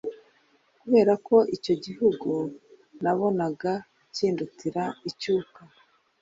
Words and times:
kubera 0.79 1.13
ko 1.27 1.37
icyo 1.55 1.73
gihugu 1.85 2.29
nabonaga 3.03 3.73
kindutira 4.15 4.83
icyuka 5.09 5.61